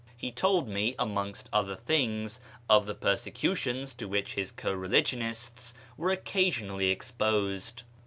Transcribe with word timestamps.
He 0.17 0.31
told 0.31 0.67
me, 0.67 0.95
amongst 0.97 1.47
other 1.53 1.75
things, 1.75 2.39
of 2.67 2.87
the 2.87 2.95
persecutions 2.95 3.93
to 3.93 4.07
which 4.07 4.33
his 4.33 4.51
co 4.51 4.73
religionists 4.73 5.75
were 5.95 6.09
occasionally 6.09 6.87
exposed. 6.89 7.83